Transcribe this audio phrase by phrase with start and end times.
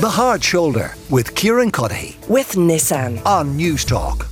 [0.00, 4.26] The Hard Shoulder with Kieran Cuddihy with Nissan on Newstalk.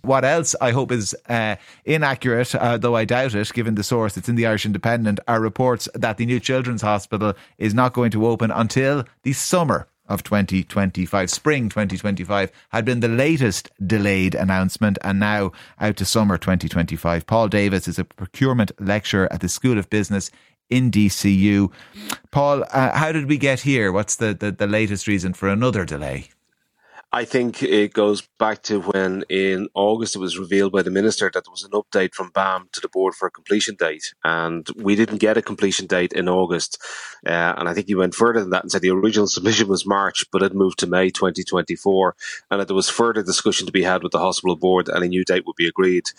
[0.00, 4.16] What else I hope is uh, inaccurate, uh, though I doubt it, given the source,
[4.16, 8.10] it's in the Irish Independent, are reports that the new Children's Hospital is not going
[8.12, 11.30] to open until the summer of 2025.
[11.30, 17.26] Spring 2025 had been the latest delayed announcement and now out to summer 2025.
[17.26, 20.30] Paul Davis is a procurement lecturer at the School of Business
[20.70, 21.70] in DCU.
[22.30, 23.92] Paul, uh, how did we get here?
[23.92, 26.28] What's the, the, the latest reason for another delay?
[27.12, 31.30] I think it goes back to when in August it was revealed by the minister
[31.32, 34.68] that there was an update from BAM to the board for a completion date, and
[34.76, 36.82] we didn't get a completion date in August.
[37.24, 39.86] Uh, and I think he went further than that and said the original submission was
[39.86, 42.16] March, but it moved to May 2024,
[42.50, 45.08] and that there was further discussion to be had with the hospital board, and a
[45.08, 46.10] new date would be agreed.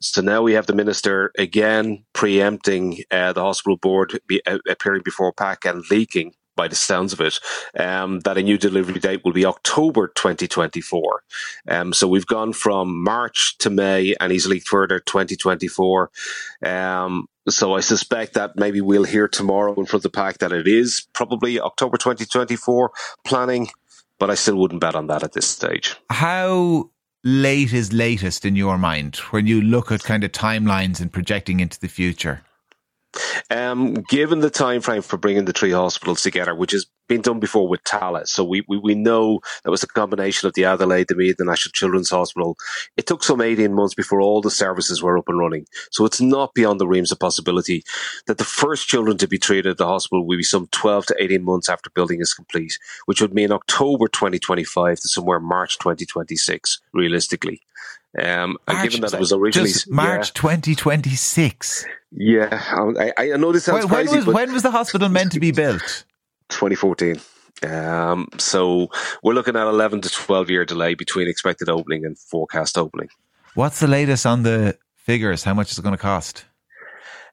[0.00, 5.02] So now we have the minister again preempting uh, the hospital board be, uh, appearing
[5.04, 7.38] before PAC and leaking by the sounds of it,
[7.78, 11.22] um, that a new delivery date will be October 2024.
[11.68, 16.10] Um, so we've gone from March to May and he's leaked further 2024.
[16.66, 20.52] Um, so I suspect that maybe we'll hear tomorrow in front of the PAC that
[20.52, 22.90] it is probably October 2024
[23.24, 23.68] planning,
[24.18, 25.96] but I still wouldn't bet on that at this stage.
[26.10, 26.90] How
[27.24, 31.60] late is latest in your mind when you look at kind of timelines and projecting
[31.60, 32.42] into the future?
[33.50, 37.40] Um, given the time frame for bringing the three hospitals together, which has been done
[37.40, 41.08] before with Tallaght, so we, we, we know that was a combination of the Adelaide,
[41.08, 42.58] the Meath, the National Children's Hospital.
[42.98, 45.64] It took some 18 months before all the services were up and running.
[45.90, 47.84] So it's not beyond the realms of possibility
[48.26, 51.16] that the first children to be treated at the hospital will be some 12 to
[51.18, 56.82] 18 months after building is complete, which would mean October 2025 to somewhere March 2026,
[56.92, 57.62] realistically.
[58.20, 61.86] Um, and given that it was originally March yeah, 2026.
[62.12, 62.62] Yeah,
[62.98, 64.16] I, I know this sounds when, crazy.
[64.16, 66.04] Was, when was the hospital meant to be built?
[66.48, 67.20] 2014.
[67.62, 68.88] Um, so
[69.22, 73.08] we're looking at 11 to 12 year delay between expected opening and forecast opening.
[73.54, 75.44] What's the latest on the figures?
[75.44, 76.44] How much is it going to cost?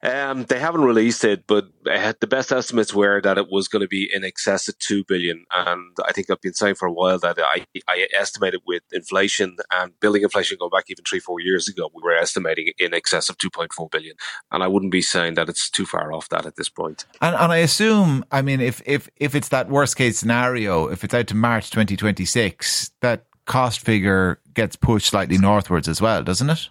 [0.04, 3.88] Um, they haven't released it, but the best estimates were that it was going to
[3.88, 5.46] be in excess of two billion.
[5.52, 9.58] And I think I've been saying for a while that I, I estimated with inflation
[9.72, 13.30] and building inflation going back even three, four years ago, we were estimating in excess
[13.30, 14.16] of two point four billion.
[14.52, 17.06] And I wouldn't be saying that it's too far off that at this point.
[17.22, 21.04] And, and I assume, I mean, if if if it's that worst case scenario, if
[21.04, 26.02] it's out to March twenty twenty six, that cost figure gets pushed slightly northwards as
[26.02, 26.70] well, doesn't it?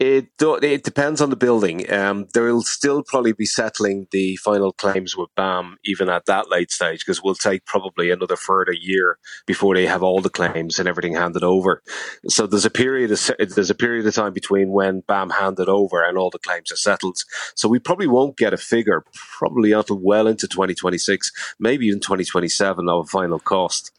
[0.00, 1.90] It it depends on the building.
[1.92, 6.72] Um, they'll still probably be settling the final claims with BAM even at that late
[6.72, 10.88] stage because we'll take probably another further year before they have all the claims and
[10.88, 11.80] everything handed over.
[12.28, 16.02] So there's a period of, there's a period of time between when BAM handed over
[16.02, 17.18] and all the claims are settled.
[17.54, 19.04] So we probably won't get a figure
[19.38, 21.30] probably until well into 2026,
[21.60, 23.92] maybe even 2027 of a final cost.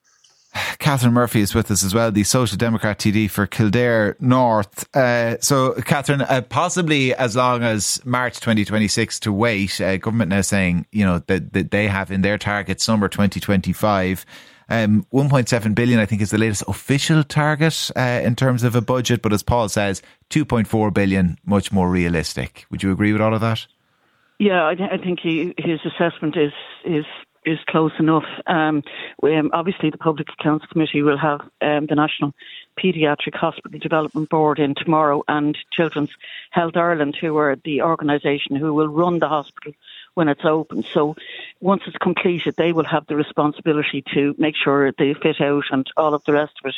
[0.80, 4.96] Catherine Murphy is with us as well, the Social Democrat TD for Kildare North.
[4.96, 10.42] Uh, so, Catherine, uh, possibly as long as March 2026 to wait, uh, government now
[10.42, 14.26] saying, you know, that, that they have in their target summer 2025.
[14.68, 18.82] Um, 1.7 billion, I think, is the latest official target uh, in terms of a
[18.82, 19.22] budget.
[19.22, 20.02] But as Paul says,
[20.32, 22.66] 2.4 billion, much more realistic.
[22.72, 23.68] Would you agree with all of that?
[24.40, 26.52] Yeah, I, th- I think he, his assessment is
[26.84, 27.06] is
[27.46, 28.26] is close enough.
[28.48, 28.84] Um,
[29.22, 32.34] we, um, obviously, the Public Accounts Committee will have um, the National
[32.78, 36.10] Paediatric Hospital Development Board in tomorrow and Children's
[36.50, 39.74] Health Ireland, who are the organisation who will run the hospital
[40.16, 40.84] when it's open.
[40.94, 41.16] So
[41.60, 45.86] once it's completed, they will have the responsibility to make sure the fit out and
[45.96, 46.76] all of the rest of it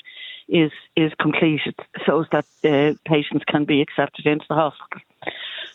[0.49, 5.01] is is completed so that uh, patients can be accepted into the hospital.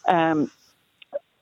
[0.09, 0.50] Um,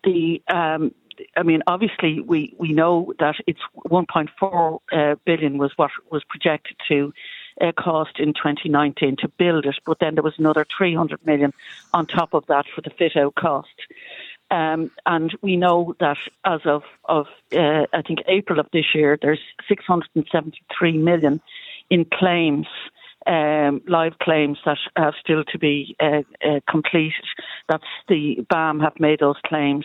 [0.05, 0.93] the um,
[1.37, 6.77] I mean, obviously, we, we know that it's 1.4 uh, billion was what was projected
[6.89, 7.13] to
[7.61, 11.53] uh, cost in 2019 to build it, but then there was another 300 million
[11.93, 13.69] on top of that for the fit out cost.
[14.51, 19.17] Um, and we know that as of, of uh, I think April of this year,
[19.21, 21.41] there's 673 million
[21.89, 22.67] in claims.
[23.27, 27.27] Um, live claims that are still to be uh, uh, completed.
[27.69, 29.85] That's the BAM have made those claims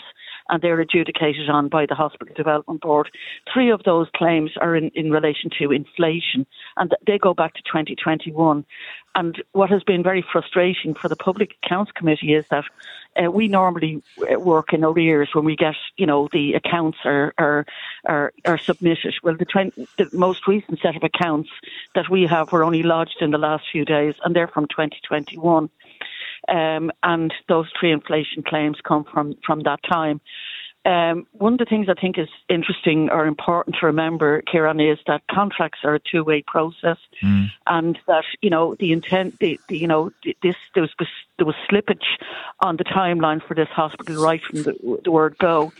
[0.49, 3.09] and they're adjudicated on by the Hospital Development Board.
[3.51, 6.45] Three of those claims are in, in relation to inflation,
[6.77, 8.65] and they go back to 2021.
[9.15, 12.65] And what has been very frustrating for the Public Accounts Committee is that
[13.15, 17.33] uh, we normally uh, work in arrears when we get, you know, the accounts are
[17.37, 17.65] are
[18.05, 19.13] are, are submitted.
[19.23, 21.49] Well, the, the most recent set of accounts
[21.95, 25.69] that we have were only lodged in the last few days, and they're from 2021
[26.47, 30.21] um, and those three inflation claims come from from that time.
[30.85, 34.99] Um, one of the things I think is interesting or important to remember, Kieran, is
[35.07, 37.47] that contracts are a two-way process, mm.
[37.65, 40.11] and that you know the intent, the, the, you know
[40.43, 40.93] this there was
[41.37, 42.05] there was slippage
[42.59, 45.73] on the timeline for this hospital right from the, the word go,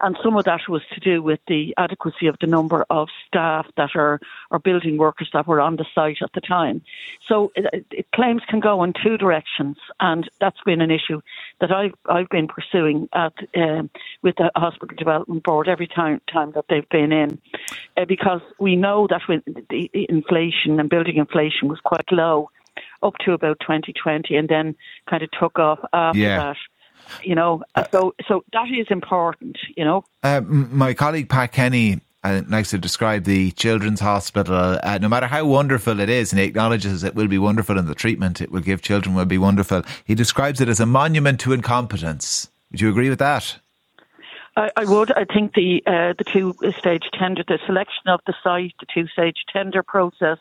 [0.00, 3.66] and some of that was to do with the adequacy of the number of staff
[3.76, 4.20] that are,
[4.50, 6.82] or building workers that were on the site at the time.
[7.26, 11.20] So it, it, claims can go in two directions, and that's been an issue
[11.60, 13.90] that I've I've been pursuing at um,
[14.22, 17.38] with the Hospital Development Board every time time that they've been in,
[17.96, 22.50] uh, because we know that when the inflation and building inflation was quite low
[23.02, 24.74] up to about 2020, and then
[25.08, 26.36] kind of took off after yeah.
[26.36, 26.56] that
[27.22, 27.62] you know.
[27.74, 30.04] Uh, so so that is important, you know.
[30.22, 34.78] Uh, my colleague Pat Kenny uh, likes to describe the children's hospital.
[34.82, 37.88] Uh, no matter how wonderful it is, and he acknowledges it will be wonderful, and
[37.88, 39.82] the treatment it will give children will be wonderful.
[40.04, 42.48] He describes it as a monument to incompetence.
[42.70, 43.58] Would you agree with that?
[44.56, 45.12] I, I would.
[45.12, 49.06] I think the uh, the two stage tender, the selection of the site, the two
[49.08, 50.38] stage tender process,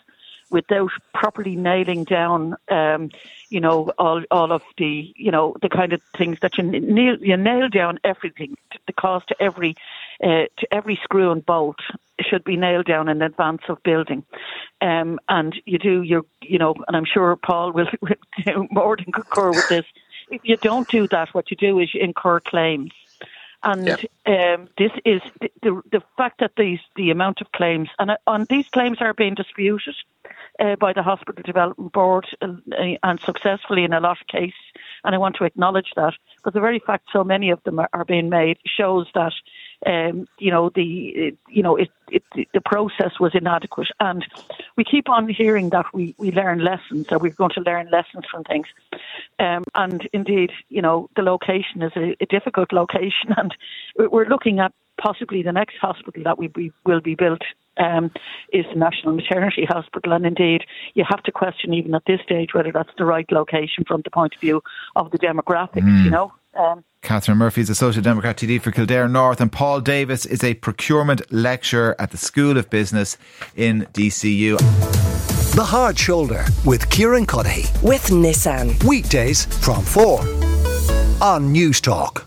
[0.50, 3.10] without properly nailing down, um,
[3.50, 7.18] you know, all all of the, you know, the kind of things that you nail
[7.20, 8.56] you nail down everything,
[8.88, 9.76] the cost to every
[10.24, 11.80] uh, to every screw and bolt
[12.22, 14.24] should be nailed down in advance of building,
[14.82, 19.12] um, and you do your, you know, and I'm sure Paul will, will more than
[19.12, 19.86] concur with this.
[20.30, 22.92] If you don't do that, what you do is you incur claims.
[23.66, 23.90] And
[24.28, 28.18] um, this is the, the, the fact that these the amount of claims and, uh,
[28.28, 29.96] and these claims are being disputed
[30.60, 32.48] uh, by the Hospital Development Board uh,
[33.02, 34.54] and successfully in a lot of cases.
[35.04, 36.14] And I want to acknowledge that.
[36.44, 39.34] But the very fact so many of them are, are being made shows that
[39.86, 42.24] um, you know the you know it, it,
[42.54, 44.26] the process was inadequate, and
[44.78, 48.26] we keep on hearing that we we learn lessons, or we're going to learn lessons
[48.30, 48.68] from things.
[49.40, 53.56] Um, and indeed, you know, the location is a, a difficult location, and
[53.98, 57.42] we're looking at possibly the next hospital that we, we will be built
[57.78, 58.12] um,
[58.54, 60.14] is the National Maternity Hospital.
[60.14, 60.64] And indeed,
[60.94, 64.12] you have to question even at this stage whether that's the right location from the
[64.12, 64.62] point of view
[64.96, 66.04] of the demographics, mm.
[66.04, 66.34] you know.
[66.56, 70.44] Um, Catherine Murphy is a Social Democrat TD for Kildare North, and Paul Davis is
[70.44, 73.18] a procurement lecturer at the School of Business
[73.56, 74.58] in DCU.
[75.56, 77.82] The Hard Shoulder with Kieran Cuddihy.
[77.82, 78.84] With Nissan.
[78.84, 80.20] Weekdays from 4
[81.22, 82.26] on Newstalk.